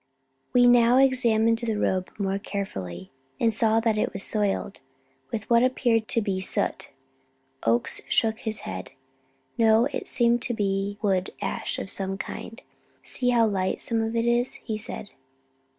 [0.51, 4.79] We now examined the robe more carefully, and saw that it was soiled
[5.31, 6.89] with what appeared to me to be soot.
[7.67, 8.93] Oakes shook his head.
[9.59, 12.63] "No, it seems to be wood ash of some kind;
[13.03, 15.11] see how light some of it is," he said.